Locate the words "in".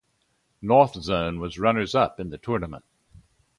2.19-2.31